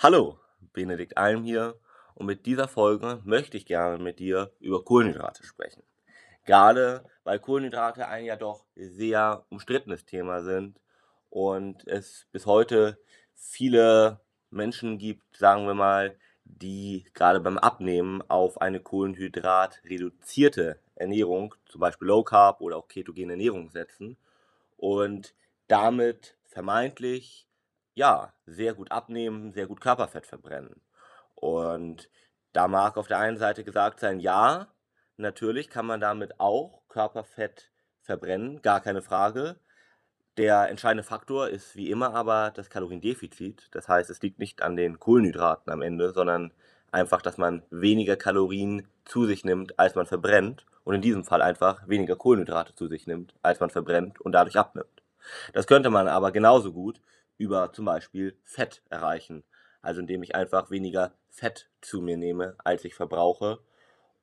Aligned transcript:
Hallo, 0.00 0.38
Benedikt 0.72 1.18
Alm 1.18 1.42
hier 1.42 1.74
und 2.14 2.26
mit 2.26 2.46
dieser 2.46 2.68
Folge 2.68 3.20
möchte 3.24 3.56
ich 3.56 3.66
gerne 3.66 4.00
mit 4.00 4.20
dir 4.20 4.52
über 4.60 4.84
Kohlenhydrate 4.84 5.42
sprechen. 5.42 5.82
Gerade 6.44 7.04
weil 7.24 7.40
Kohlenhydrate 7.40 8.06
ein 8.06 8.24
ja 8.24 8.36
doch 8.36 8.64
sehr 8.76 9.44
umstrittenes 9.48 10.04
Thema 10.04 10.44
sind 10.44 10.78
und 11.30 11.84
es 11.88 12.28
bis 12.30 12.46
heute 12.46 13.00
viele 13.34 14.20
Menschen 14.50 14.98
gibt, 14.98 15.36
sagen 15.36 15.66
wir 15.66 15.74
mal, 15.74 16.14
die 16.44 17.04
gerade 17.12 17.40
beim 17.40 17.58
Abnehmen 17.58 18.22
auf 18.28 18.60
eine 18.60 18.78
kohlenhydratreduzierte 18.78 20.78
Ernährung, 20.94 21.56
zum 21.66 21.80
Beispiel 21.80 22.06
Low 22.06 22.22
Carb 22.22 22.60
oder 22.60 22.76
auch 22.76 22.86
ketogene 22.86 23.32
Ernährung 23.32 23.68
setzen 23.68 24.16
und 24.76 25.34
damit 25.66 26.36
vermeintlich 26.46 27.47
ja 27.98 28.32
sehr 28.46 28.74
gut 28.74 28.90
abnehmen, 28.90 29.52
sehr 29.52 29.66
gut 29.66 29.80
Körperfett 29.80 30.26
verbrennen. 30.26 30.80
Und 31.34 32.08
da 32.52 32.66
mag 32.66 32.96
auf 32.96 33.08
der 33.08 33.18
einen 33.18 33.36
Seite 33.36 33.64
gesagt 33.64 34.00
sein, 34.00 34.20
ja, 34.20 34.68
natürlich 35.16 35.68
kann 35.68 35.86
man 35.86 36.00
damit 36.00 36.40
auch 36.40 36.82
Körperfett 36.88 37.70
verbrennen, 38.00 38.62
gar 38.62 38.80
keine 38.80 39.02
Frage. 39.02 39.56
Der 40.38 40.68
entscheidende 40.70 41.02
Faktor 41.02 41.48
ist 41.48 41.76
wie 41.76 41.90
immer 41.90 42.14
aber 42.14 42.52
das 42.54 42.70
Kaloriendefizit. 42.70 43.68
Das 43.72 43.88
heißt, 43.88 44.08
es 44.08 44.22
liegt 44.22 44.38
nicht 44.38 44.62
an 44.62 44.76
den 44.76 44.98
Kohlenhydraten 45.00 45.72
am 45.72 45.82
Ende, 45.82 46.12
sondern 46.12 46.52
einfach, 46.92 47.20
dass 47.20 47.38
man 47.38 47.64
weniger 47.70 48.16
Kalorien 48.16 48.86
zu 49.04 49.26
sich 49.26 49.44
nimmt, 49.44 49.78
als 49.78 49.96
man 49.96 50.06
verbrennt. 50.06 50.64
Und 50.84 50.94
in 50.94 51.02
diesem 51.02 51.24
Fall 51.24 51.42
einfach 51.42 51.86
weniger 51.86 52.16
Kohlenhydrate 52.16 52.74
zu 52.74 52.86
sich 52.86 53.06
nimmt, 53.06 53.34
als 53.42 53.60
man 53.60 53.68
verbrennt 53.68 54.20
und 54.20 54.32
dadurch 54.32 54.56
abnimmt. 54.56 55.02
Das 55.52 55.66
könnte 55.66 55.90
man 55.90 56.08
aber 56.08 56.32
genauso 56.32 56.72
gut 56.72 57.00
über 57.38 57.72
zum 57.72 57.86
Beispiel 57.86 58.36
Fett 58.44 58.82
erreichen. 58.90 59.44
Also 59.80 60.00
indem 60.00 60.22
ich 60.22 60.34
einfach 60.34 60.70
weniger 60.70 61.14
Fett 61.30 61.70
zu 61.80 62.00
mir 62.00 62.16
nehme, 62.16 62.56
als 62.58 62.84
ich 62.84 62.94
verbrauche. 62.94 63.60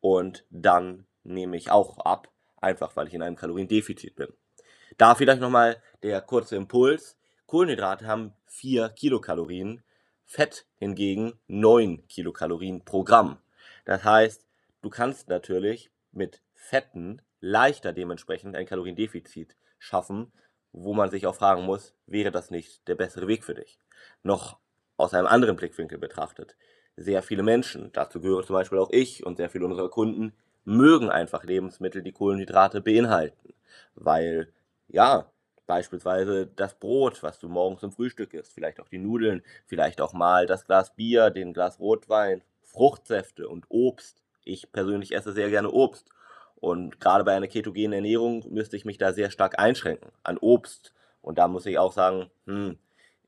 Und 0.01 0.45
dann 0.49 1.07
nehme 1.23 1.57
ich 1.57 1.71
auch 1.71 1.97
ab, 1.99 2.29
einfach 2.57 2.95
weil 2.95 3.07
ich 3.07 3.13
in 3.13 3.23
einem 3.23 3.35
Kaloriendefizit 3.35 4.15
bin. 4.15 4.31
Da 4.97 5.15
vielleicht 5.15 5.41
nochmal 5.41 5.81
der 6.03 6.21
kurze 6.21 6.55
Impuls. 6.55 7.17
Kohlenhydrate 7.47 8.05
haben 8.05 8.33
4 8.47 8.89
Kilokalorien, 8.89 9.83
Fett 10.25 10.65
hingegen 10.77 11.39
9 11.47 12.07
Kilokalorien 12.07 12.83
pro 12.83 13.03
Gramm. 13.03 13.39
Das 13.85 14.03
heißt, 14.03 14.45
du 14.81 14.89
kannst 14.89 15.29
natürlich 15.29 15.91
mit 16.11 16.41
Fetten 16.53 17.21
leichter 17.39 17.93
dementsprechend 17.93 18.55
ein 18.55 18.65
Kaloriendefizit 18.65 19.55
schaffen, 19.77 20.31
wo 20.75 20.93
man 20.93 21.09
sich 21.09 21.25
auch 21.25 21.35
fragen 21.35 21.63
muss, 21.63 21.93
wäre 22.05 22.31
das 22.31 22.51
nicht 22.51 22.87
der 22.87 22.95
bessere 22.95 23.27
Weg 23.27 23.43
für 23.43 23.55
dich? 23.55 23.79
Noch 24.23 24.57
aus 24.97 25.13
einem 25.13 25.27
anderen 25.27 25.55
Blickwinkel 25.55 25.97
betrachtet. 25.97 26.55
Sehr 26.97 27.23
viele 27.23 27.43
Menschen, 27.43 27.91
dazu 27.93 28.21
gehören 28.21 28.45
zum 28.45 28.55
Beispiel 28.55 28.77
auch 28.79 28.91
ich 28.91 29.25
und 29.25 29.37
sehr 29.37 29.49
viele 29.49 29.65
unserer 29.65 29.89
Kunden, 29.89 30.33
mögen 30.65 31.09
einfach 31.09 31.43
Lebensmittel, 31.43 32.01
die 32.01 32.11
Kohlenhydrate 32.11 32.81
beinhalten, 32.81 33.53
weil 33.95 34.51
ja, 34.87 35.31
beispielsweise 35.67 36.47
das 36.47 36.75
Brot, 36.75 37.23
was 37.23 37.39
du 37.39 37.47
morgens 37.49 37.81
zum 37.81 37.91
Frühstück 37.91 38.33
isst, 38.33 38.53
vielleicht 38.53 38.79
auch 38.79 38.87
die 38.89 38.97
Nudeln, 38.97 39.43
vielleicht 39.65 40.01
auch 40.01 40.13
mal 40.13 40.45
das 40.45 40.65
Glas 40.65 40.95
Bier, 40.95 41.29
den 41.29 41.53
Glas 41.53 41.79
Rotwein, 41.79 42.43
Fruchtsäfte 42.61 43.47
und 43.47 43.65
Obst. 43.69 44.21
Ich 44.43 44.71
persönlich 44.71 45.15
esse 45.15 45.31
sehr 45.31 45.49
gerne 45.49 45.71
Obst. 45.71 46.09
Und 46.65 46.99
gerade 46.99 47.23
bei 47.23 47.35
einer 47.35 47.47
ketogenen 47.47 47.93
Ernährung 47.93 48.43
müsste 48.49 48.75
ich 48.75 48.85
mich 48.85 48.97
da 48.97 49.13
sehr 49.13 49.29
stark 49.29 49.59
einschränken 49.59 50.11
an 50.23 50.39
Obst. 50.39 50.95
Und 51.21 51.37
da 51.37 51.47
muss 51.47 51.67
ich 51.67 51.77
auch 51.77 51.93
sagen, 51.93 52.31
hm, 52.47 52.79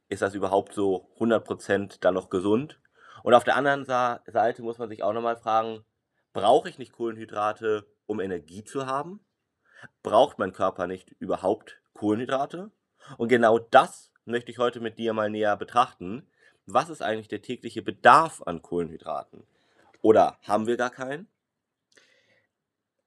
ist 0.09 0.23
das 0.23 0.33
überhaupt 0.33 0.73
so 0.73 1.07
100% 1.19 1.99
dann 1.99 2.15
noch 2.15 2.31
gesund? 2.31 2.79
Und 3.21 3.35
auf 3.35 3.43
der 3.43 3.55
anderen 3.55 3.85
Seite 3.85 4.63
muss 4.63 4.79
man 4.79 4.89
sich 4.89 5.03
auch 5.03 5.13
nochmal 5.13 5.37
fragen, 5.37 5.85
brauche 6.33 6.67
ich 6.67 6.79
nicht 6.79 6.93
Kohlenhydrate, 6.93 7.85
um 8.07 8.19
Energie 8.19 8.63
zu 8.63 8.87
haben? 8.87 9.19
braucht 10.01 10.39
mein 10.39 10.51
Körper 10.51 10.87
nicht 10.87 11.11
überhaupt 11.19 11.79
Kohlenhydrate? 11.93 12.71
Und 13.17 13.27
genau 13.27 13.59
das 13.59 14.11
möchte 14.25 14.49
ich 14.49 14.57
heute 14.57 14.79
mit 14.79 14.97
dir 14.97 15.13
mal 15.13 15.29
näher 15.29 15.55
betrachten. 15.57 16.27
Was 16.65 16.89
ist 16.89 17.03
eigentlich 17.03 17.27
der 17.27 17.43
tägliche 17.43 17.83
Bedarf 17.83 18.41
an 18.47 18.63
Kohlenhydraten? 18.63 19.43
Oder 20.01 20.39
haben 20.41 20.65
wir 20.65 20.75
gar 20.75 20.89
keinen? 20.89 21.27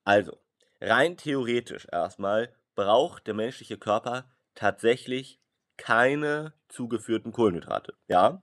Also, 0.05 0.38
rein 0.81 1.16
theoretisch 1.16 1.87
erstmal 1.91 2.53
braucht 2.75 3.27
der 3.27 3.34
menschliche 3.34 3.78
Körper 3.78 4.25
tatsächlich 4.55 5.41
keine 5.77 6.53
zugeführten 6.69 7.33
Kohlenhydrate. 7.33 7.94
Ja? 8.09 8.43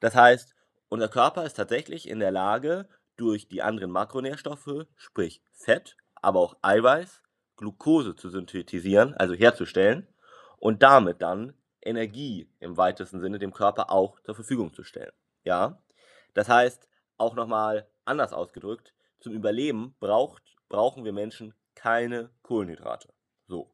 Das 0.00 0.14
heißt, 0.14 0.54
unser 0.88 1.08
Körper 1.08 1.44
ist 1.44 1.54
tatsächlich 1.54 2.08
in 2.08 2.20
der 2.20 2.30
Lage, 2.30 2.88
durch 3.16 3.48
die 3.48 3.62
anderen 3.62 3.90
Makronährstoffe, 3.90 4.86
sprich 4.96 5.40
Fett, 5.52 5.96
aber 6.16 6.40
auch 6.40 6.56
Eiweiß, 6.62 7.22
Glucose 7.56 8.16
zu 8.16 8.28
synthetisieren, 8.28 9.14
also 9.14 9.34
herzustellen, 9.34 10.08
und 10.58 10.82
damit 10.82 11.22
dann 11.22 11.54
Energie 11.80 12.48
im 12.60 12.76
weitesten 12.76 13.20
Sinne 13.20 13.38
dem 13.38 13.52
Körper 13.52 13.90
auch 13.90 14.18
zur 14.20 14.34
Verfügung 14.34 14.74
zu 14.74 14.82
stellen. 14.82 15.12
Ja? 15.44 15.80
Das 16.32 16.48
heißt, 16.48 16.88
auch 17.16 17.34
nochmal 17.34 17.86
anders 18.04 18.32
ausgedrückt, 18.32 18.94
zum 19.20 19.32
Überleben 19.32 19.94
braucht, 20.00 20.53
brauchen 20.68 21.04
wir 21.04 21.12
Menschen 21.12 21.54
keine 21.74 22.30
Kohlenhydrate. 22.42 23.12
So. 23.46 23.70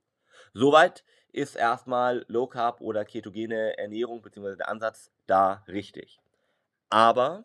Soweit 0.52 1.04
ist 1.32 1.56
erstmal 1.56 2.24
Low 2.28 2.46
Carb 2.46 2.80
oder 2.80 3.04
ketogene 3.04 3.78
Ernährung 3.78 4.22
bzw. 4.22 4.56
der 4.56 4.68
Ansatz 4.68 5.12
da 5.26 5.64
richtig. 5.68 6.18
Aber 6.88 7.44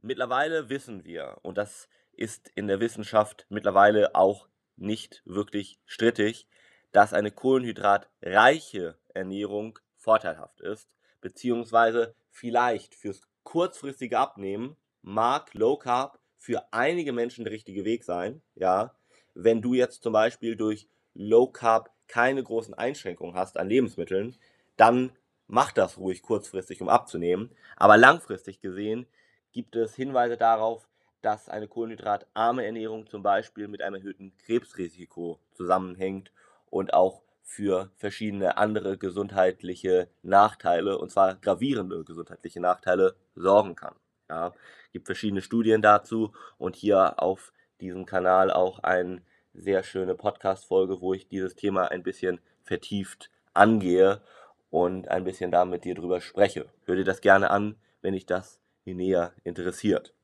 mittlerweile 0.00 0.68
wissen 0.68 1.04
wir, 1.04 1.38
und 1.42 1.58
das 1.58 1.88
ist 2.12 2.48
in 2.54 2.68
der 2.68 2.80
Wissenschaft 2.80 3.46
mittlerweile 3.48 4.14
auch 4.14 4.48
nicht 4.76 5.22
wirklich 5.24 5.80
strittig, 5.86 6.46
dass 6.92 7.12
eine 7.12 7.30
kohlenhydratreiche 7.30 8.98
Ernährung 9.14 9.78
vorteilhaft 9.96 10.60
ist, 10.60 10.88
beziehungsweise 11.20 12.14
vielleicht 12.30 12.94
fürs 12.94 13.22
kurzfristige 13.42 14.18
Abnehmen 14.18 14.76
mag 15.00 15.52
Low 15.54 15.76
Carb 15.76 16.20
für 16.42 16.72
einige 16.72 17.12
Menschen 17.12 17.44
der 17.44 17.52
richtige 17.52 17.84
Weg 17.84 18.02
sein, 18.02 18.42
ja. 18.56 18.94
Wenn 19.34 19.62
du 19.62 19.74
jetzt 19.74 20.02
zum 20.02 20.12
Beispiel 20.12 20.56
durch 20.56 20.88
Low 21.14 21.46
Carb 21.46 21.90
keine 22.08 22.42
großen 22.42 22.74
Einschränkungen 22.74 23.36
hast 23.36 23.56
an 23.56 23.68
Lebensmitteln, 23.68 24.36
dann 24.76 25.12
mach 25.46 25.70
das 25.70 25.98
ruhig 25.98 26.20
kurzfristig, 26.20 26.82
um 26.82 26.88
abzunehmen. 26.88 27.50
Aber 27.76 27.96
langfristig 27.96 28.60
gesehen 28.60 29.06
gibt 29.52 29.76
es 29.76 29.94
Hinweise 29.94 30.36
darauf, 30.36 30.88
dass 31.22 31.48
eine 31.48 31.68
kohlenhydratarme 31.68 32.66
Ernährung 32.66 33.06
zum 33.08 33.22
Beispiel 33.22 33.68
mit 33.68 33.80
einem 33.80 33.94
erhöhten 33.96 34.36
Krebsrisiko 34.38 35.38
zusammenhängt 35.52 36.32
und 36.70 36.92
auch 36.92 37.22
für 37.44 37.92
verschiedene 37.96 38.56
andere 38.56 38.98
gesundheitliche 38.98 40.08
Nachteile, 40.22 40.98
und 40.98 41.12
zwar 41.12 41.36
gravierende 41.36 42.02
gesundheitliche 42.02 42.60
Nachteile, 42.60 43.14
sorgen 43.36 43.76
kann. 43.76 43.94
Ja, 44.32 44.54
gibt 44.94 45.04
verschiedene 45.04 45.42
Studien 45.42 45.82
dazu 45.82 46.32
und 46.56 46.74
hier 46.74 47.22
auf 47.22 47.52
diesem 47.82 48.06
Kanal 48.06 48.50
auch 48.50 48.78
eine 48.78 49.20
sehr 49.52 49.82
schöne 49.82 50.14
Podcast-Folge, 50.14 51.02
wo 51.02 51.12
ich 51.12 51.28
dieses 51.28 51.54
Thema 51.54 51.88
ein 51.90 52.02
bisschen 52.02 52.40
vertieft 52.62 53.30
angehe 53.52 54.22
und 54.70 55.08
ein 55.08 55.24
bisschen 55.24 55.50
da 55.50 55.66
mit 55.66 55.84
dir 55.84 55.94
drüber 55.94 56.22
spreche. 56.22 56.64
Hör 56.86 56.96
dir 56.96 57.04
das 57.04 57.20
gerne 57.20 57.50
an, 57.50 57.76
wenn 58.00 58.14
dich 58.14 58.24
das 58.24 58.58
näher 58.86 59.34
interessiert. 59.44 60.14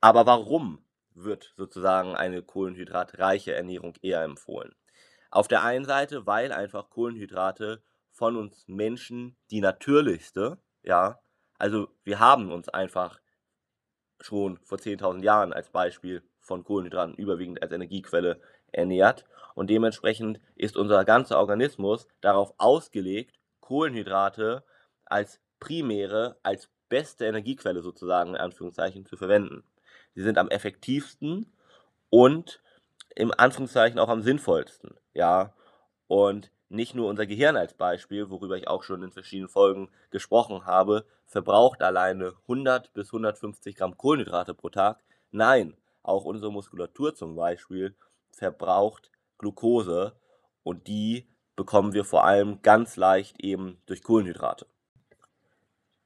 Aber 0.00 0.26
warum 0.26 0.84
wird 1.14 1.54
sozusagen 1.56 2.14
eine 2.14 2.40
kohlenhydratreiche 2.40 3.52
Ernährung 3.52 3.94
eher 4.00 4.22
empfohlen? 4.22 4.76
Auf 5.32 5.48
der 5.48 5.64
einen 5.64 5.86
Seite, 5.86 6.24
weil 6.24 6.52
einfach 6.52 6.88
Kohlenhydrate 6.88 7.82
von 8.12 8.36
uns 8.36 8.68
Menschen 8.68 9.34
die 9.50 9.60
natürlichste, 9.60 10.58
ja, 10.84 11.18
also 11.58 11.88
wir 12.04 12.20
haben 12.20 12.52
uns 12.52 12.68
einfach 12.68 13.18
schon 14.24 14.58
vor 14.62 14.78
10.000 14.78 15.22
Jahren 15.22 15.52
als 15.52 15.70
Beispiel 15.70 16.22
von 16.40 16.64
Kohlenhydraten 16.64 17.14
überwiegend 17.14 17.62
als 17.62 17.72
Energiequelle 17.72 18.40
ernährt 18.72 19.24
und 19.54 19.70
dementsprechend 19.70 20.40
ist 20.56 20.76
unser 20.76 21.04
ganzer 21.04 21.38
Organismus 21.38 22.08
darauf 22.20 22.54
ausgelegt, 22.58 23.38
Kohlenhydrate 23.60 24.64
als 25.04 25.40
primäre, 25.60 26.36
als 26.42 26.68
beste 26.88 27.26
Energiequelle 27.26 27.82
sozusagen 27.82 28.30
in 28.30 28.36
Anführungszeichen 28.36 29.06
zu 29.06 29.16
verwenden. 29.16 29.64
Sie 30.14 30.22
sind 30.22 30.38
am 30.38 30.48
effektivsten 30.48 31.52
und 32.10 32.62
im 33.14 33.32
Anführungszeichen 33.36 33.98
auch 33.98 34.08
am 34.08 34.22
sinnvollsten. 34.22 34.94
Ja, 35.12 35.54
und 36.06 36.50
nicht 36.68 36.94
nur 36.94 37.08
unser 37.08 37.26
Gehirn 37.26 37.56
als 37.56 37.74
Beispiel, 37.74 38.30
worüber 38.30 38.56
ich 38.56 38.68
auch 38.68 38.82
schon 38.82 39.02
in 39.02 39.12
verschiedenen 39.12 39.48
Folgen 39.48 39.90
gesprochen 40.10 40.66
habe, 40.66 41.06
verbraucht 41.26 41.82
alleine 41.82 42.34
100 42.42 42.92
bis 42.94 43.08
150 43.08 43.76
Gramm 43.76 43.96
Kohlenhydrate 43.96 44.54
pro 44.54 44.70
Tag. 44.70 45.02
Nein, 45.30 45.76
auch 46.02 46.24
unsere 46.24 46.52
Muskulatur 46.52 47.14
zum 47.14 47.36
Beispiel 47.36 47.96
verbraucht 48.30 49.10
Glucose 49.38 50.12
und 50.62 50.86
die 50.88 51.28
bekommen 51.56 51.92
wir 51.92 52.04
vor 52.04 52.24
allem 52.24 52.62
ganz 52.62 52.96
leicht 52.96 53.42
eben 53.42 53.80
durch 53.86 54.02
Kohlenhydrate. 54.02 54.66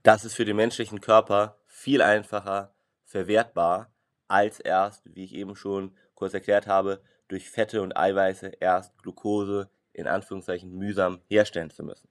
das 0.02 0.24
ist 0.24 0.34
für 0.34 0.44
den 0.44 0.56
menschlichen 0.56 1.00
Körper 1.00 1.58
viel 1.66 2.00
einfacher 2.02 2.74
verwertbar, 3.04 3.92
als 4.26 4.60
erst, 4.60 5.14
wie 5.14 5.24
ich 5.24 5.34
eben 5.34 5.56
schon 5.56 5.96
kurz 6.14 6.34
erklärt 6.34 6.66
habe, 6.66 7.02
durch 7.28 7.50
Fette 7.50 7.82
und 7.82 7.96
Eiweiße 7.96 8.52
erst 8.60 8.96
Glucose 9.02 9.70
in 9.98 10.06
Anführungszeichen 10.06 10.70
mühsam 10.70 11.20
herstellen 11.28 11.70
zu 11.70 11.82
müssen. 11.82 12.08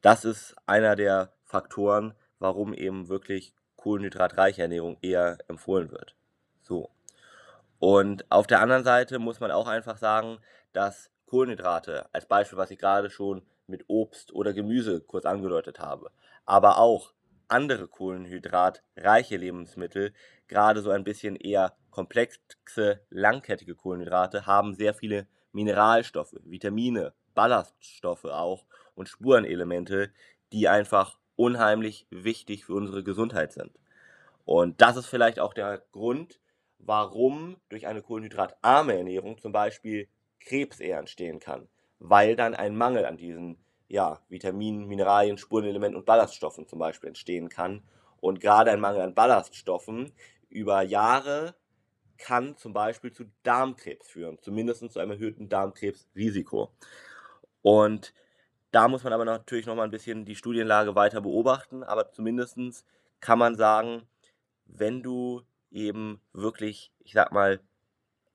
Das 0.00 0.24
ist 0.24 0.56
einer 0.66 0.96
der 0.96 1.32
Faktoren, 1.44 2.14
warum 2.38 2.74
eben 2.74 3.08
wirklich 3.08 3.54
kohlenhydratreiche 3.76 4.62
Ernährung 4.62 4.98
eher 5.02 5.38
empfohlen 5.48 5.90
wird. 5.90 6.16
So. 6.62 6.90
Und 7.78 8.30
auf 8.30 8.46
der 8.46 8.60
anderen 8.60 8.84
Seite 8.84 9.18
muss 9.18 9.40
man 9.40 9.50
auch 9.50 9.68
einfach 9.68 9.96
sagen, 9.96 10.38
dass 10.72 11.10
Kohlenhydrate, 11.26 12.08
als 12.12 12.26
Beispiel, 12.26 12.58
was 12.58 12.70
ich 12.70 12.78
gerade 12.78 13.08
schon 13.08 13.42
mit 13.66 13.84
Obst 13.88 14.32
oder 14.32 14.52
Gemüse 14.52 15.00
kurz 15.00 15.24
angedeutet 15.24 15.78
habe, 15.78 16.10
aber 16.44 16.78
auch 16.78 17.12
andere 17.48 17.88
kohlenhydratreiche 17.88 19.36
Lebensmittel, 19.36 20.12
gerade 20.48 20.82
so 20.82 20.90
ein 20.90 21.04
bisschen 21.04 21.36
eher 21.36 21.74
komplexe, 21.90 23.00
langkettige 23.10 23.74
Kohlenhydrate, 23.74 24.46
haben 24.46 24.74
sehr 24.74 24.94
viele 24.94 25.26
Mineralstoffe, 25.52 26.34
Vitamine, 26.44 27.12
Ballaststoffe 27.34 28.24
auch 28.26 28.64
und 28.94 29.08
Spurenelemente, 29.08 30.12
die 30.52 30.68
einfach 30.68 31.18
unheimlich 31.36 32.06
wichtig 32.10 32.64
für 32.64 32.74
unsere 32.74 33.02
Gesundheit 33.02 33.52
sind. 33.52 33.72
Und 34.44 34.80
das 34.80 34.96
ist 34.96 35.06
vielleicht 35.06 35.40
auch 35.40 35.54
der 35.54 35.82
Grund, 35.92 36.40
warum 36.78 37.56
durch 37.68 37.86
eine 37.86 38.02
kohlenhydratarme 38.02 38.96
Ernährung 38.96 39.38
zum 39.38 39.52
Beispiel 39.52 40.08
Krebs 40.40 40.80
eher 40.80 40.98
entstehen 40.98 41.40
kann, 41.40 41.68
weil 41.98 42.36
dann 42.36 42.54
ein 42.54 42.76
Mangel 42.76 43.04
an 43.04 43.16
diesen 43.16 43.58
ja, 43.88 44.20
Vitaminen, 44.28 44.86
Mineralien, 44.86 45.36
Spurenelementen 45.36 45.96
und 45.96 46.06
Ballaststoffen 46.06 46.66
zum 46.66 46.78
Beispiel 46.78 47.08
entstehen 47.08 47.48
kann. 47.48 47.82
Und 48.20 48.40
gerade 48.40 48.70
ein 48.70 48.80
Mangel 48.80 49.00
an 49.00 49.14
Ballaststoffen 49.14 50.12
über 50.48 50.82
Jahre 50.82 51.54
kann 52.20 52.56
zum 52.56 52.72
Beispiel 52.72 53.12
zu 53.12 53.24
Darmkrebs 53.42 54.08
führen, 54.08 54.38
zumindest 54.40 54.90
zu 54.92 55.00
einem 55.00 55.12
erhöhten 55.12 55.48
Darmkrebsrisiko. 55.48 56.70
Und 57.62 58.12
da 58.70 58.88
muss 58.88 59.02
man 59.02 59.12
aber 59.12 59.24
natürlich 59.24 59.66
noch 59.66 59.74
mal 59.74 59.84
ein 59.84 59.90
bisschen 59.90 60.24
die 60.24 60.36
Studienlage 60.36 60.94
weiter 60.94 61.20
beobachten, 61.20 61.82
aber 61.82 62.12
zumindest 62.12 62.86
kann 63.20 63.38
man 63.38 63.56
sagen, 63.56 64.02
wenn 64.66 65.02
du 65.02 65.42
eben 65.70 66.20
wirklich, 66.32 66.92
ich 67.00 67.12
sag 67.12 67.32
mal, 67.32 67.60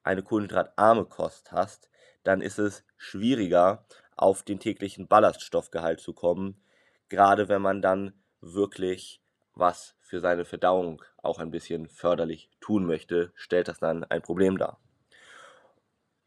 eine 0.03 0.23
kohlenhydratarme 0.23 1.05
Kost 1.05 1.51
hast, 1.51 1.89
dann 2.23 2.41
ist 2.41 2.59
es 2.59 2.83
schwieriger, 2.97 3.85
auf 4.17 4.43
den 4.43 4.59
täglichen 4.59 5.07
Ballaststoffgehalt 5.07 5.99
zu 5.99 6.13
kommen, 6.13 6.61
gerade 7.09 7.49
wenn 7.49 7.61
man 7.61 7.81
dann 7.81 8.13
wirklich 8.41 9.21
was 9.53 9.95
für 10.05 10.19
seine 10.19 10.45
Verdauung 10.45 11.01
auch 11.23 11.39
ein 11.39 11.49
bisschen 11.49 11.87
förderlich 11.87 12.47
tun 12.61 12.85
möchte, 12.85 13.31
stellt 13.33 13.67
das 13.67 13.79
dann 13.79 14.03
ein 14.03 14.21
Problem 14.21 14.59
dar. 14.59 14.79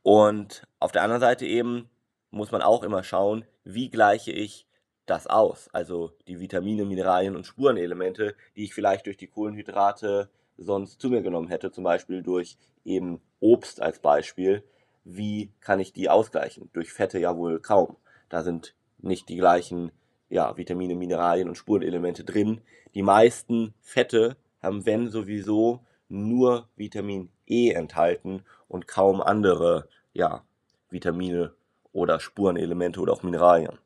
Und 0.03 0.67
auf 0.81 0.91
der 0.91 1.03
anderen 1.03 1.21
Seite 1.21 1.47
eben 1.47 1.89
muss 2.31 2.51
man 2.51 2.61
auch 2.61 2.83
immer 2.83 3.05
schauen, 3.05 3.45
wie 3.63 3.89
gleiche 3.89 4.33
ich 4.33 4.67
das 5.07 5.29
aus? 5.29 5.69
Also 5.73 6.13
die 6.27 6.41
Vitamine, 6.41 6.85
Mineralien 6.85 7.37
und 7.37 7.47
Spurenelemente, 7.47 8.35
die 8.57 8.65
ich 8.65 8.75
vielleicht 8.75 9.07
durch 9.07 9.17
die 9.17 9.29
Kohlenhydrate 9.29 10.29
sonst 10.57 11.01
zu 11.01 11.09
mir 11.09 11.23
genommen 11.23 11.49
hätte, 11.49 11.71
zum 11.71 11.85
Beispiel 11.85 12.23
durch 12.23 12.59
eben 12.85 13.21
Obst 13.39 13.81
als 13.81 14.01
Beispiel, 14.01 14.65
wie 15.05 15.53
kann 15.61 15.79
ich 15.79 15.93
die 15.93 16.11
ausgleichen? 16.11 16.69
Durch 16.73 16.93
Fette 16.93 17.21
ja 17.21 17.37
wohl 17.37 17.61
kaum. 17.61 17.97
Da 18.29 18.43
sind 18.43 18.75
nicht 18.99 19.29
die 19.29 19.37
gleichen 19.37 19.93
ja, 20.29 20.57
Vitamine, 20.57 20.95
Mineralien 20.95 21.49
und 21.49 21.57
Spurenelemente 21.57 22.25
drin. 22.25 22.61
Die 22.95 23.03
meisten 23.03 23.75
Fette 23.81 24.37
haben, 24.63 24.87
wenn 24.87 25.09
sowieso, 25.09 25.85
nur 26.09 26.69
Vitamin 26.77 27.31
E 27.47 27.71
enthalten 27.71 28.43
und 28.67 28.89
kaum 28.89 29.21
andere 29.21 29.89
ja, 30.13 30.43
Vitamine 30.91 31.53
oder 31.93 32.21
Spurenelemente 32.21 33.01
oder 33.01 33.13
auch 33.13 33.23
Mineralien. 33.23 33.79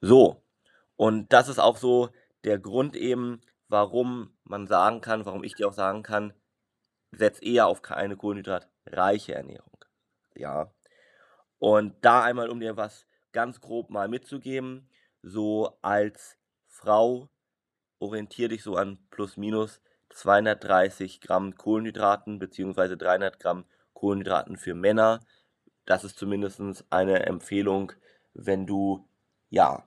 So, 0.00 0.42
und 0.96 1.32
das 1.32 1.48
ist 1.48 1.58
auch 1.58 1.76
so 1.76 2.10
der 2.44 2.58
Grund 2.58 2.96
eben, 2.96 3.40
warum 3.68 4.30
man 4.44 4.66
sagen 4.66 5.00
kann, 5.00 5.26
warum 5.26 5.44
ich 5.44 5.54
dir 5.54 5.68
auch 5.68 5.72
sagen 5.72 6.02
kann, 6.02 6.32
setz 7.12 7.42
eher 7.42 7.66
auf 7.66 7.82
keine 7.82 8.16
kohlenhydratreiche 8.16 9.34
Ernährung. 9.34 9.84
Ja. 10.34 10.70
Und 11.58 11.94
da 12.02 12.22
einmal, 12.22 12.48
um 12.48 12.60
dir 12.60 12.76
was 12.76 13.06
ganz 13.32 13.60
grob 13.60 13.90
mal 13.90 14.08
mitzugeben, 14.08 14.88
so 15.22 15.76
als 15.82 16.36
Frau 16.66 17.28
orientiere 17.98 18.50
dich 18.50 18.62
so 18.62 18.76
an 18.76 18.98
plus 19.10 19.36
minus 19.36 19.80
230 20.10 21.20
Gramm 21.20 21.56
Kohlenhydraten 21.56 22.38
beziehungsweise 22.38 22.96
300 22.96 23.40
Gramm 23.40 23.64
Kohlenhydraten 23.94 24.56
für 24.56 24.74
Männer. 24.74 25.20
Das 25.84 26.04
ist 26.04 26.18
zumindest 26.18 26.60
eine 26.90 27.26
Empfehlung, 27.26 27.92
wenn 28.34 28.66
du 28.66 29.08
ja 29.50 29.84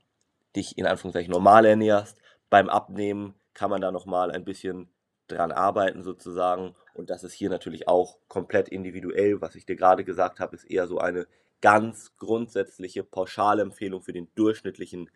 dich 0.55 0.77
in 0.77 0.85
Anführungszeichen 0.85 1.31
normal 1.31 1.65
ernährst. 1.65 2.17
Beim 2.49 2.69
Abnehmen 2.69 3.35
kann 3.53 3.69
man 3.69 3.81
da 3.81 3.91
nochmal 3.91 4.31
ein 4.31 4.43
bisschen 4.43 4.89
dran 5.27 5.51
arbeiten 5.51 6.03
sozusagen. 6.03 6.75
Und 6.93 7.09
das 7.09 7.23
ist 7.23 7.33
hier 7.33 7.49
natürlich 7.49 7.87
auch 7.87 8.17
komplett 8.27 8.69
individuell. 8.69 9.41
Was 9.41 9.55
ich 9.55 9.65
dir 9.65 9.75
gerade 9.75 10.03
gesagt 10.03 10.39
habe, 10.39 10.55
ist 10.55 10.65
eher 10.65 10.87
so 10.87 10.97
eine 10.97 11.27
ganz 11.61 12.15
grundsätzliche 12.17 13.03
Pauschalempfehlung 13.03 14.01
für 14.01 14.13
den 14.13 14.27
durchschnittlichen 14.35 15.09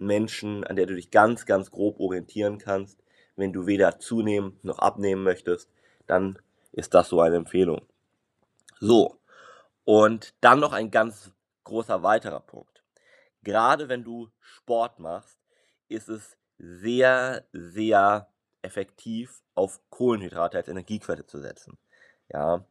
Menschen, 0.00 0.64
an 0.64 0.76
der 0.76 0.86
du 0.86 0.94
dich 0.94 1.10
ganz, 1.10 1.46
ganz 1.46 1.70
grob 1.70 2.00
orientieren 2.00 2.58
kannst. 2.58 3.02
Wenn 3.36 3.52
du 3.52 3.66
weder 3.66 3.98
zunehmen 3.98 4.58
noch 4.62 4.78
abnehmen 4.78 5.22
möchtest, 5.22 5.70
dann 6.06 6.38
ist 6.72 6.94
das 6.94 7.08
so 7.08 7.20
eine 7.20 7.36
Empfehlung. 7.36 7.82
So, 8.80 9.18
und 9.84 10.34
dann 10.40 10.60
noch 10.60 10.72
ein 10.72 10.90
ganz 10.90 11.30
großer 11.64 12.02
weiterer 12.02 12.40
Punkt. 12.40 12.82
Gerade 13.42 13.88
wenn 13.88 14.04
du 14.04 14.30
Sport 14.40 14.98
machst, 14.98 15.38
ist 15.88 16.08
es 16.08 16.36
sehr, 16.58 17.44
sehr 17.52 18.28
effektiv 18.62 19.42
auf 19.54 19.80
Kohlenhydrate 19.90 20.58
als 20.58 20.68
Energiequelle 20.68 21.26
zu 21.26 21.40
setzen. 21.40 21.78
Ja, 22.32 22.64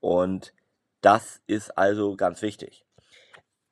und 0.00 0.52
das 1.00 1.42
ist 1.46 1.76
also 1.76 2.16
ganz 2.16 2.42
wichtig. 2.42 2.84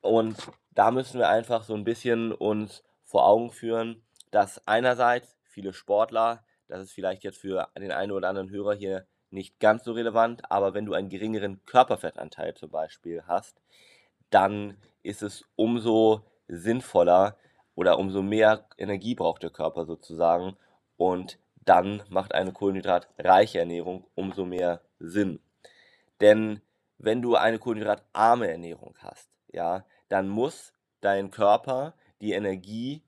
Und 0.01 0.51
da 0.81 0.91
müssen 0.91 1.19
wir 1.19 1.29
einfach 1.29 1.63
so 1.63 1.75
ein 1.75 1.85
bisschen 1.85 2.33
uns 2.33 2.83
vor 3.05 3.27
Augen 3.27 3.51
führen, 3.51 4.03
dass 4.31 4.67
einerseits 4.67 5.37
viele 5.45 5.75
Sportler, 5.75 6.43
das 6.69 6.81
ist 6.81 6.93
vielleicht 6.93 7.23
jetzt 7.23 7.37
für 7.37 7.69
den 7.79 7.93
einen 7.93 8.13
oder 8.13 8.31
anderen 8.31 8.49
Hörer 8.49 8.73
hier 8.73 9.07
nicht 9.29 9.61
ganz 9.61 9.85
so 9.85 9.93
relevant, 9.93 10.51
aber 10.51 10.73
wenn 10.73 10.87
du 10.87 10.95
einen 10.95 11.11
geringeren 11.11 11.63
Körperfettanteil 11.67 12.55
zum 12.55 12.71
Beispiel 12.71 13.25
hast, 13.27 13.61
dann 14.31 14.79
ist 15.03 15.23
es 15.23 15.45
umso 15.55 16.23
sinnvoller 16.49 17.37
oder 17.75 17.99
umso 17.99 18.23
mehr 18.23 18.65
Energie 18.79 19.15
braucht 19.15 19.43
der 19.43 19.51
Körper 19.51 19.85
sozusagen 19.85 20.57
und 20.97 21.39
dann 21.57 22.03
macht 22.09 22.35
eine 22.35 22.53
kohlenhydratreiche 22.55 23.59
Ernährung 23.59 24.07
umso 24.15 24.47
mehr 24.47 24.81
Sinn. 24.99 25.41
Denn 26.23 26.63
wenn 26.97 27.21
du 27.21 27.37
eine 27.37 27.59
kohlenhydratarme 27.59 28.51
Ernährung 28.51 28.95
hast, 29.03 29.29
ja, 29.53 29.85
dann 30.11 30.29
muss 30.29 30.75
dein 31.01 31.31
Körper 31.31 31.95
die 32.21 32.33
Energie 32.33 33.03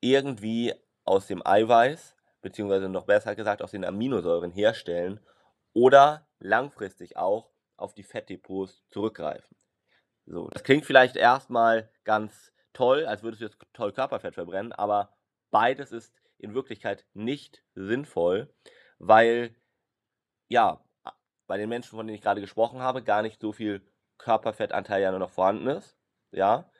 irgendwie 0.00 0.74
aus 1.04 1.26
dem 1.26 1.44
Eiweiß, 1.44 2.14
beziehungsweise 2.42 2.88
noch 2.88 3.06
besser 3.06 3.34
gesagt 3.34 3.62
aus 3.62 3.70
den 3.70 3.84
Aminosäuren 3.84 4.50
herstellen 4.50 5.20
oder 5.72 6.28
langfristig 6.40 7.16
auch 7.16 7.50
auf 7.76 7.94
die 7.94 8.02
Fettdepots 8.02 8.84
zurückgreifen. 8.90 9.56
So, 10.26 10.48
das 10.48 10.62
klingt 10.62 10.84
vielleicht 10.84 11.16
erstmal 11.16 11.90
ganz 12.04 12.52
toll, 12.72 13.06
als 13.06 13.22
würdest 13.22 13.40
du 13.40 13.46
jetzt 13.46 13.58
toll 13.72 13.92
Körperfett 13.92 14.34
verbrennen, 14.34 14.72
aber 14.72 15.16
beides 15.50 15.92
ist 15.92 16.12
in 16.36 16.54
Wirklichkeit 16.54 17.06
nicht 17.14 17.62
sinnvoll, 17.74 18.52
weil 18.98 19.54
ja, 20.48 20.84
bei 21.46 21.56
den 21.56 21.68
Menschen, 21.68 21.96
von 21.96 22.06
denen 22.06 22.16
ich 22.16 22.22
gerade 22.22 22.40
gesprochen 22.40 22.80
habe, 22.80 23.02
gar 23.02 23.22
nicht 23.22 23.40
so 23.40 23.52
viel 23.52 23.82
Körperfettanteil 24.18 25.02
ja 25.02 25.10
nur 25.10 25.20
noch 25.20 25.30
vorhanden 25.30 25.68
ist, 25.68 25.97
ja, 26.30 26.70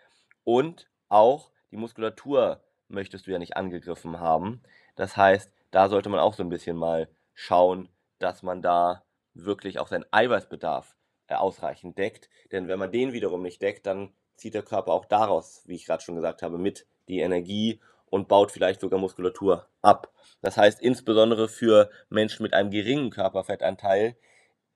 und 0.44 0.88
auch 1.08 1.50
die 1.70 1.76
Muskulatur 1.76 2.62
möchtest 2.88 3.26
du 3.26 3.30
ja 3.30 3.38
nicht 3.38 3.56
angegriffen 3.56 4.20
haben. 4.20 4.62
Das 4.96 5.16
heißt, 5.16 5.52
da 5.70 5.88
sollte 5.88 6.08
man 6.08 6.20
auch 6.20 6.34
so 6.34 6.42
ein 6.42 6.48
bisschen 6.48 6.76
mal 6.76 7.08
schauen, 7.34 7.88
dass 8.18 8.42
man 8.42 8.62
da 8.62 9.04
wirklich 9.34 9.78
auch 9.78 9.88
seinen 9.88 10.06
Eiweißbedarf 10.10 10.96
äh, 11.28 11.34
ausreichend 11.34 11.98
deckt. 11.98 12.28
Denn 12.50 12.68
wenn 12.68 12.78
man 12.78 12.90
den 12.90 13.12
wiederum 13.12 13.42
nicht 13.42 13.62
deckt, 13.62 13.86
dann 13.86 14.12
zieht 14.36 14.54
der 14.54 14.62
Körper 14.62 14.92
auch 14.92 15.04
daraus, 15.04 15.62
wie 15.66 15.74
ich 15.74 15.86
gerade 15.86 16.02
schon 16.02 16.16
gesagt 16.16 16.42
habe, 16.42 16.58
mit 16.58 16.86
die 17.08 17.20
Energie 17.20 17.80
und 18.06 18.28
baut 18.28 18.50
vielleicht 18.50 18.80
sogar 18.80 18.98
Muskulatur 18.98 19.68
ab. 19.82 20.12
Das 20.40 20.56
heißt, 20.56 20.80
insbesondere 20.80 21.48
für 21.48 21.90
Menschen 22.08 22.42
mit 22.42 22.54
einem 22.54 22.70
geringen 22.70 23.10
Körperfettanteil 23.10 24.16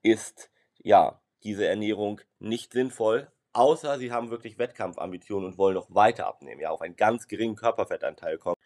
ist 0.02 0.50
ja 0.78 1.20
diese 1.42 1.66
Ernährung 1.66 2.20
nicht 2.38 2.72
sinnvoll, 2.72 3.30
außer 3.52 3.98
sie 3.98 4.12
haben 4.12 4.30
wirklich 4.30 4.58
Wettkampfambitionen 4.58 5.50
und 5.50 5.58
wollen 5.58 5.74
noch 5.74 5.94
weiter 5.94 6.26
abnehmen, 6.26 6.60
ja, 6.60 6.70
auf 6.70 6.80
einen 6.80 6.96
ganz 6.96 7.28
geringen 7.28 7.56
Körperfettanteil 7.56 8.38
kommen. 8.38 8.56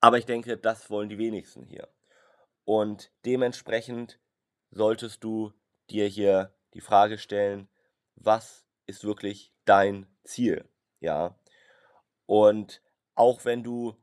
Aber 0.00 0.18
ich 0.18 0.26
denke, 0.26 0.56
das 0.56 0.90
wollen 0.90 1.08
die 1.08 1.18
wenigsten 1.18 1.64
hier. 1.64 1.88
Und 2.64 3.12
dementsprechend 3.24 4.20
solltest 4.70 5.24
du 5.24 5.52
dir 5.90 6.06
hier 6.06 6.54
die 6.74 6.80
Frage 6.80 7.18
stellen, 7.18 7.68
was 8.14 8.66
ist 8.86 9.04
wirklich 9.04 9.52
dein 9.64 10.06
Ziel? 10.24 10.68
Ja. 11.00 11.38
Und 12.26 12.82
auch 13.14 13.44
wenn 13.44 13.64
du 13.64 13.96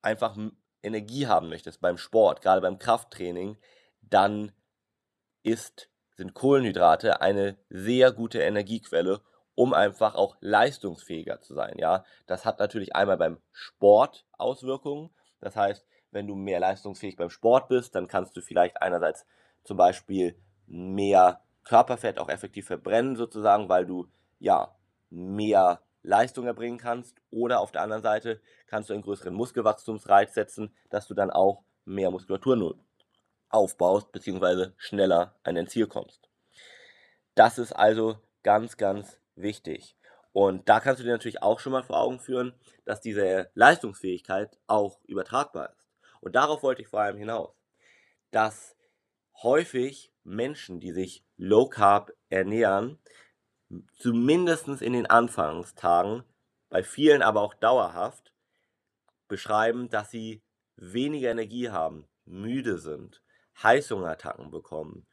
einfach 0.00 0.36
Energie 0.82 1.26
haben 1.26 1.48
möchtest 1.48 1.80
beim 1.80 1.98
Sport, 1.98 2.40
gerade 2.42 2.60
beim 2.60 2.78
Krafttraining, 2.78 3.56
dann 4.00 4.52
ist, 5.42 5.90
sind 6.16 6.34
Kohlenhydrate 6.34 7.20
eine 7.20 7.56
sehr 7.68 8.12
gute 8.12 8.40
Energiequelle, 8.40 9.20
um 9.54 9.72
einfach 9.72 10.14
auch 10.14 10.36
leistungsfähiger 10.40 11.40
zu 11.40 11.54
sein. 11.54 11.74
Ja, 11.78 12.04
das 12.26 12.44
hat 12.44 12.58
natürlich 12.58 12.94
einmal 12.94 13.16
beim 13.16 13.38
Sport 13.52 14.26
Auswirkungen. 14.32 15.10
Das 15.40 15.56
heißt, 15.56 15.86
wenn 16.10 16.26
du 16.26 16.34
mehr 16.34 16.60
leistungsfähig 16.60 17.16
beim 17.16 17.30
Sport 17.30 17.68
bist, 17.68 17.94
dann 17.94 18.08
kannst 18.08 18.36
du 18.36 18.40
vielleicht 18.40 18.80
einerseits 18.80 19.26
zum 19.64 19.76
Beispiel 19.76 20.36
mehr 20.66 21.42
Körperfett 21.64 22.18
auch 22.18 22.28
effektiv 22.28 22.66
verbrennen 22.66 23.16
sozusagen, 23.16 23.68
weil 23.68 23.86
du 23.86 24.06
ja 24.38 24.74
mehr 25.10 25.80
Leistung 26.02 26.46
erbringen 26.46 26.78
kannst. 26.78 27.20
Oder 27.30 27.60
auf 27.60 27.72
der 27.72 27.82
anderen 27.82 28.02
Seite 28.02 28.40
kannst 28.66 28.90
du 28.90 28.94
einen 28.94 29.02
größeren 29.02 29.34
Muskelwachstumsreiz 29.34 30.34
setzen, 30.34 30.74
dass 30.90 31.08
du 31.08 31.14
dann 31.14 31.30
auch 31.30 31.64
mehr 31.84 32.10
Muskulatur 32.10 32.56
aufbaust, 33.54 34.12
beziehungsweise 34.12 34.74
schneller 34.76 35.34
an 35.44 35.54
dein 35.54 35.68
Ziel 35.68 35.86
kommst. 35.86 36.28
Das 37.34 37.58
ist 37.58 37.72
also 37.72 38.18
ganz, 38.42 38.76
ganz 38.76 39.18
wichtig. 39.36 39.96
Und 40.32 40.68
da 40.68 40.80
kannst 40.80 41.00
du 41.00 41.04
dir 41.04 41.12
natürlich 41.12 41.42
auch 41.42 41.60
schon 41.60 41.72
mal 41.72 41.84
vor 41.84 42.00
Augen 42.00 42.18
führen, 42.18 42.54
dass 42.84 43.00
diese 43.00 43.50
Leistungsfähigkeit 43.54 44.58
auch 44.66 44.98
übertragbar 45.04 45.70
ist. 45.70 45.88
Und 46.20 46.34
darauf 46.34 46.62
wollte 46.62 46.82
ich 46.82 46.88
vor 46.88 47.00
allem 47.00 47.16
hinaus, 47.16 47.54
dass 48.30 48.76
häufig 49.42 50.12
Menschen, 50.24 50.80
die 50.80 50.92
sich 50.92 51.24
low 51.36 51.68
carb 51.68 52.12
ernähren, 52.30 52.98
zumindest 53.96 54.68
in 54.68 54.92
den 54.92 55.06
Anfangstagen, 55.06 56.24
bei 56.68 56.82
vielen 56.82 57.22
aber 57.22 57.42
auch 57.42 57.54
dauerhaft, 57.54 58.32
beschreiben, 59.28 59.88
dass 59.88 60.10
sie 60.10 60.42
weniger 60.76 61.30
Energie 61.30 61.70
haben, 61.70 62.08
müde 62.24 62.78
sind, 62.78 63.22
Heißhungerattacken 63.62 64.50
bekommen 64.50 65.06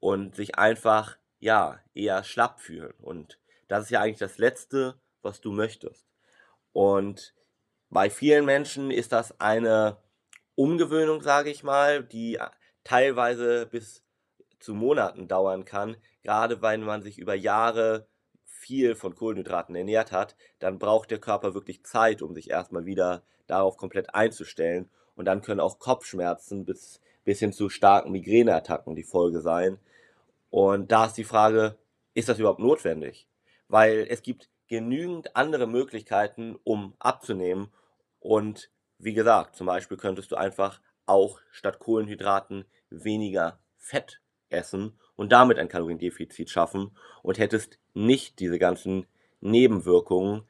und 0.00 0.34
sich 0.34 0.56
einfach 0.56 1.16
ja 1.38 1.80
eher 1.94 2.24
schlapp 2.24 2.60
fühlen. 2.60 2.94
Und 3.00 3.38
das 3.68 3.84
ist 3.84 3.90
ja 3.90 4.00
eigentlich 4.00 4.18
das 4.18 4.38
Letzte, 4.38 5.00
was 5.22 5.40
du 5.40 5.52
möchtest. 5.52 6.06
Und 6.72 7.34
bei 7.90 8.10
vielen 8.10 8.44
Menschen 8.44 8.90
ist 8.90 9.12
das 9.12 9.40
eine 9.40 9.98
Umgewöhnung, 10.54 11.22
sage 11.22 11.50
ich 11.50 11.62
mal, 11.62 12.02
die 12.02 12.38
teilweise 12.82 13.66
bis 13.66 14.04
zu 14.58 14.74
Monaten 14.74 15.28
dauern 15.28 15.64
kann, 15.64 15.96
gerade 16.22 16.62
wenn 16.62 16.82
man 16.82 17.02
sich 17.02 17.18
über 17.18 17.34
Jahre 17.34 18.08
viel 18.44 18.94
von 18.94 19.14
Kohlenhydraten 19.14 19.74
ernährt 19.74 20.10
hat, 20.10 20.36
dann 20.58 20.78
braucht 20.78 21.10
der 21.10 21.18
Körper 21.20 21.54
wirklich 21.54 21.84
Zeit, 21.84 22.22
um 22.22 22.34
sich 22.34 22.50
erstmal 22.50 22.86
wieder 22.86 23.22
darauf 23.46 23.76
komplett 23.76 24.14
einzustellen. 24.14 24.90
Und 25.16 25.26
dann 25.26 25.42
können 25.42 25.60
auch 25.60 25.78
Kopfschmerzen 25.78 26.64
bis, 26.64 27.00
bis 27.24 27.40
hin 27.40 27.52
zu 27.52 27.68
starken 27.68 28.12
Migräneattacken 28.12 28.94
die 28.94 29.04
Folge 29.04 29.40
sein. 29.40 29.78
Und 30.50 30.92
da 30.92 31.06
ist 31.06 31.14
die 31.14 31.24
Frage, 31.24 31.76
ist 32.14 32.28
das 32.28 32.38
überhaupt 32.38 32.60
notwendig? 32.60 33.26
Weil 33.68 34.06
es 34.08 34.22
gibt 34.22 34.48
genügend 34.68 35.36
andere 35.36 35.66
Möglichkeiten, 35.66 36.56
um 36.64 36.94
abzunehmen. 36.98 37.72
Und 38.20 38.70
wie 38.98 39.14
gesagt, 39.14 39.56
zum 39.56 39.66
Beispiel 39.66 39.96
könntest 39.96 40.32
du 40.32 40.36
einfach 40.36 40.80
auch 41.06 41.40
statt 41.50 41.78
Kohlenhydraten 41.78 42.64
weniger 42.90 43.58
Fett 43.76 44.20
essen 44.48 44.98
und 45.16 45.32
damit 45.32 45.58
ein 45.58 45.68
Kaloriendefizit 45.68 46.50
schaffen 46.50 46.96
und 47.22 47.38
hättest 47.38 47.78
nicht 47.92 48.38
diese 48.38 48.58
ganzen 48.58 49.06
Nebenwirkungen 49.40 50.44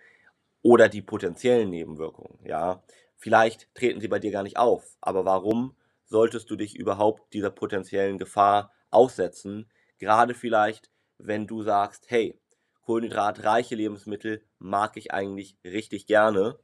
oder 0.62 0.88
die 0.88 1.02
potenziellen 1.02 1.70
Nebenwirkungen, 1.70 2.38
ja. 2.44 2.82
Vielleicht 3.16 3.74
treten 3.74 4.00
sie 4.00 4.08
bei 4.08 4.18
dir 4.18 4.30
gar 4.30 4.42
nicht 4.42 4.56
auf, 4.56 4.96
aber 5.00 5.24
warum 5.24 5.74
solltest 6.04 6.50
du 6.50 6.56
dich 6.56 6.76
überhaupt 6.76 7.32
dieser 7.32 7.50
potenziellen 7.50 8.18
Gefahr 8.18 8.72
aussetzen? 8.90 9.70
Gerade 9.98 10.34
vielleicht, 10.34 10.90
wenn 11.18 11.46
du 11.46 11.62
sagst, 11.62 12.06
hey, 12.08 12.38
kohlenhydratreiche 12.82 13.74
Lebensmittel 13.74 14.42
mag 14.58 14.96
ich 14.96 15.12
eigentlich 15.12 15.56
richtig 15.64 16.06
gerne 16.06 16.58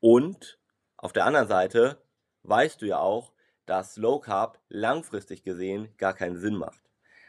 und 0.00 0.58
auf 0.96 1.12
der 1.12 1.26
anderen 1.26 1.48
Seite 1.48 2.02
weißt 2.42 2.82
du 2.82 2.86
ja 2.86 2.98
auch, 2.98 3.32
dass 3.66 3.96
Low 3.96 4.18
Carb 4.18 4.58
langfristig 4.68 5.42
gesehen 5.42 5.88
gar 5.96 6.14
keinen 6.14 6.36
Sinn 6.36 6.56
macht. 6.56 6.82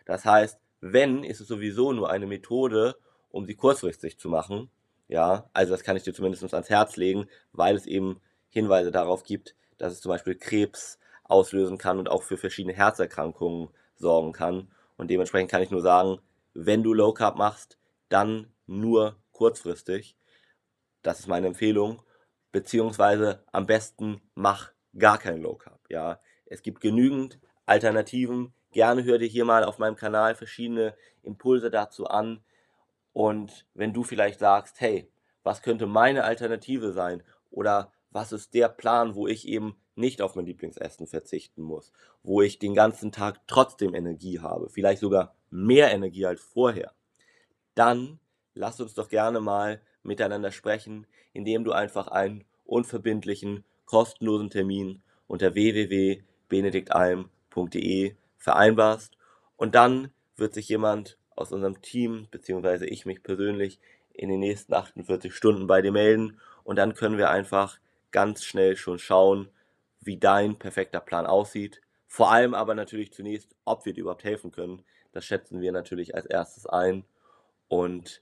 Das 0.06 0.26
heißt, 0.26 0.60
wenn, 0.82 1.24
ist 1.24 1.40
es 1.40 1.48
sowieso 1.48 1.94
nur 1.94 2.10
eine 2.10 2.28
Methode, 2.28 2.98
um 3.30 3.46
sie 3.46 3.56
kurzfristig 3.56 4.20
zu 4.20 4.30
machen. 4.30 4.70
Ja, 5.08 5.50
also 5.54 5.72
das 5.72 5.84
kann 5.84 5.98
ich 5.98 6.04
dir 6.04 6.14
zumindest 6.14 6.54
ans 6.54 6.70
Herz 6.70 6.96
legen, 6.96 7.28
weil 7.52 7.76
es 7.76 7.86
eben 7.86 8.22
Hinweise 8.50 8.92
darauf 8.92 9.24
gibt, 9.24 9.56
dass 9.78 9.94
es 9.94 10.02
zum 10.02 10.10
Beispiel 10.10 10.36
Krebs 10.36 11.00
auslösen 11.26 11.78
kann 11.78 12.00
und 12.00 12.10
auch 12.10 12.24
für 12.24 12.38
verschiedene 12.38 12.74
Herzerkrankungen 12.74 13.70
sorgen 13.96 14.32
kann. 14.32 14.72
Und 14.98 15.10
dementsprechend 15.10 15.52
kann 15.52 15.62
ich 15.62 15.72
nur 15.72 15.82
sagen, 15.82 16.20
wenn 16.54 16.84
du 16.84 16.94
Low 16.94 17.14
Carb 17.14 17.38
machst, 17.38 17.78
dann 18.10 18.54
nur 18.66 19.18
kurzfristig. 19.32 20.18
Das 21.02 21.20
ist 21.20 21.28
meine 21.28 21.48
Empfehlung. 21.48 22.02
Beziehungsweise 22.52 23.44
am 23.52 23.66
besten 23.66 24.22
mach 24.34 24.72
gar 24.98 25.18
kein 25.18 25.42
Low 25.42 25.56
Carb. 25.56 25.82
Ja, 25.90 26.20
es 26.46 26.62
gibt 26.62 26.80
genügend 26.80 27.40
Alternativen. 27.66 28.54
Gerne 28.72 29.04
hör 29.04 29.18
dir 29.18 29.28
hier 29.28 29.46
mal 29.46 29.64
auf 29.64 29.80
meinem 29.80 29.96
Kanal 29.96 30.36
verschiedene 30.36 30.96
Impulse 31.24 31.70
dazu 31.70 32.08
an. 32.08 32.44
Und 33.12 33.66
wenn 33.74 33.94
du 33.94 34.04
vielleicht 34.04 34.40
sagst, 34.40 34.80
hey, 34.80 35.12
was 35.44 35.62
könnte 35.62 35.86
meine 35.86 36.24
Alternative 36.24 36.92
sein? 36.92 37.24
Oder 37.52 37.92
was 38.10 38.32
ist 38.32 38.54
der 38.54 38.70
Plan, 38.70 39.16
wo 39.16 39.28
ich 39.28 39.48
eben 39.48 39.78
nicht 39.96 40.22
auf 40.22 40.36
mein 40.36 40.46
Lieblingsessen 40.46 41.08
verzichten 41.08 41.62
muss, 41.62 41.92
wo 42.24 42.42
ich 42.42 42.60
den 42.60 42.74
ganzen 42.74 43.12
Tag 43.12 43.42
trotzdem 43.48 43.94
Energie 43.96 44.40
habe, 44.40 44.70
vielleicht 44.70 45.02
sogar 45.02 45.36
mehr 45.50 45.92
Energie 45.92 46.26
als 46.26 46.42
vorher, 46.42 46.94
dann 47.76 48.20
lass 48.54 48.82
uns 48.82 48.94
doch 48.94 49.10
gerne 49.10 49.40
mal 49.40 49.82
miteinander 50.04 50.52
sprechen, 50.52 51.08
indem 51.34 51.64
du 51.64 51.72
einfach 51.72 52.08
einen 52.08 52.44
unverbindlichen, 52.66 53.64
kostenlosen 53.86 54.50
Termin 54.50 55.02
unter 55.28 55.54
www.benediktalm.de 55.54 58.16
vereinbarst 58.38 59.18
und 59.58 59.76
dann 59.76 60.12
wird 60.36 60.54
sich 60.54 60.68
jemand 60.70 61.18
aus 61.36 61.52
unserem 61.52 61.82
Team, 61.82 62.28
beziehungsweise 62.32 62.86
ich 62.86 63.06
mich 63.06 63.22
persönlich, 63.24 63.80
in 64.18 64.30
den 64.30 64.40
nächsten 64.40 64.74
48 64.74 65.36
Stunden 65.36 65.68
bei 65.68 65.82
dir 65.82 65.92
melden 65.92 66.40
und 66.64 66.78
dann 66.78 66.94
können 66.94 67.18
wir 67.18 67.30
einfach 67.30 67.80
ganz 68.12 68.46
schnell 68.46 68.78
schon 68.78 68.98
schauen, 68.98 69.50
wie 70.06 70.18
dein 70.18 70.58
perfekter 70.58 71.00
Plan 71.00 71.26
aussieht. 71.26 71.82
Vor 72.08 72.32
allem 72.32 72.54
aber 72.54 72.76
natürlich 72.76 73.14
zunächst, 73.14 73.56
ob 73.66 73.86
wir 73.86 73.94
dir 73.94 74.02
überhaupt 74.02 74.24
helfen 74.24 74.52
können. 74.52 74.84
Das 75.12 75.26
schätzen 75.26 75.62
wir 75.62 75.72
natürlich 75.72 76.16
als 76.16 76.26
erstes 76.26 76.66
ein. 76.66 77.06
Und 77.68 78.22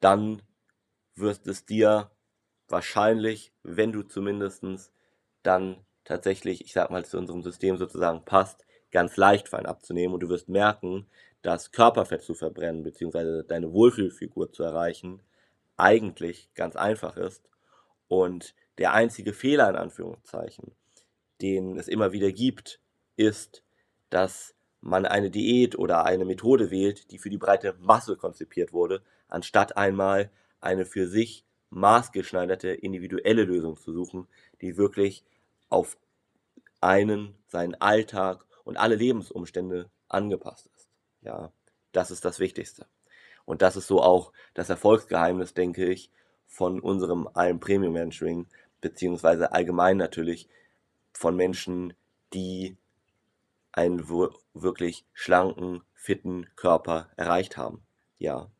dann 0.00 0.42
wirst 1.14 1.46
es 1.46 1.66
dir 1.66 2.10
wahrscheinlich, 2.68 3.52
wenn 3.62 3.92
du 3.92 4.02
zumindest 4.02 4.64
dann 5.42 5.84
tatsächlich, 6.04 6.64
ich 6.64 6.72
sag 6.72 6.90
mal, 6.90 7.04
zu 7.04 7.18
unserem 7.18 7.42
System 7.42 7.76
sozusagen 7.76 8.24
passt, 8.24 8.64
ganz 8.90 9.16
leicht 9.16 9.48
fallen 9.48 9.66
abzunehmen 9.66 10.14
und 10.14 10.20
du 10.20 10.28
wirst 10.28 10.48
merken, 10.48 11.06
dass 11.40 11.72
Körperfett 11.72 12.22
zu 12.22 12.34
verbrennen 12.34 12.82
bzw. 12.82 13.42
deine 13.42 13.72
Wohlfühlfigur 13.72 14.52
zu 14.52 14.62
erreichen 14.62 15.22
eigentlich 15.76 16.50
ganz 16.54 16.76
einfach 16.76 17.16
ist 17.16 17.48
und 18.08 18.54
der 18.78 18.92
einzige 18.92 19.32
Fehler 19.32 19.68
in 19.68 19.76
Anführungszeichen, 19.76 20.72
den 21.42 21.76
es 21.76 21.88
immer 21.88 22.12
wieder 22.12 22.32
gibt, 22.32 22.80
ist, 23.16 23.62
dass 24.10 24.54
man 24.80 25.06
eine 25.06 25.30
Diät 25.30 25.78
oder 25.78 26.04
eine 26.04 26.24
Methode 26.24 26.70
wählt, 26.70 27.10
die 27.10 27.18
für 27.18 27.30
die 27.30 27.38
breite 27.38 27.74
Masse 27.80 28.16
konzipiert 28.16 28.72
wurde, 28.72 29.02
anstatt 29.28 29.76
einmal 29.76 30.30
eine 30.60 30.84
für 30.84 31.06
sich 31.06 31.44
maßgeschneiderte 31.70 32.68
individuelle 32.68 33.44
Lösung 33.44 33.76
zu 33.76 33.92
suchen, 33.92 34.28
die 34.60 34.76
wirklich 34.76 35.24
auf 35.68 35.96
einen, 36.80 37.34
seinen 37.46 37.74
Alltag 37.76 38.44
und 38.64 38.76
alle 38.76 38.96
Lebensumstände 38.96 39.90
angepasst 40.08 40.68
ist. 40.76 40.88
Ja, 41.22 41.52
das 41.92 42.10
ist 42.10 42.24
das 42.24 42.40
Wichtigste. 42.40 42.86
Und 43.44 43.62
das 43.62 43.76
ist 43.76 43.86
so 43.86 44.02
auch 44.02 44.32
das 44.54 44.68
Erfolgsgeheimnis, 44.68 45.54
denke 45.54 45.86
ich, 45.86 46.10
von 46.46 46.80
unserem 46.80 47.28
Alm 47.32 47.60
Premium 47.60 47.94
Mentoring, 47.94 48.46
beziehungsweise 48.80 49.52
allgemein 49.52 49.96
natürlich 49.96 50.48
von 51.12 51.36
Menschen, 51.36 51.94
die 52.32 52.76
einen 53.72 54.08
wirklich 54.08 55.06
schlanken, 55.12 55.82
fitten 55.94 56.46
Körper 56.56 57.10
erreicht 57.16 57.56
haben. 57.56 57.82
Ja, 58.18 58.50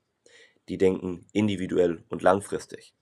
die 0.68 0.78
denken 0.78 1.26
individuell 1.32 2.04
und 2.08 2.22
langfristig. 2.22 2.94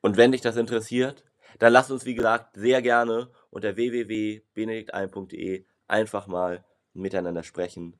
Und 0.00 0.16
wenn 0.16 0.32
dich 0.32 0.40
das 0.40 0.56
interessiert, 0.56 1.24
dann 1.58 1.72
lass 1.72 1.90
uns, 1.90 2.04
wie 2.06 2.14
gesagt, 2.14 2.54
sehr 2.56 2.82
gerne 2.82 3.30
unter 3.50 3.76
www.benediktalm.de 3.76 5.64
einfach 5.88 6.26
mal 6.26 6.64
miteinander 6.94 7.42
sprechen 7.42 7.96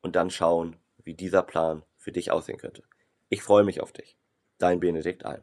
und 0.00 0.16
dann 0.16 0.30
schauen, 0.30 0.76
wie 1.02 1.14
dieser 1.14 1.42
Plan 1.42 1.82
für 1.96 2.12
dich 2.12 2.30
aussehen 2.30 2.58
könnte. 2.58 2.84
Ich 3.28 3.42
freue 3.42 3.64
mich 3.64 3.80
auf 3.80 3.92
dich. 3.92 4.16
Dein 4.58 4.80
Benedikt 4.80 5.24
Alm. 5.24 5.42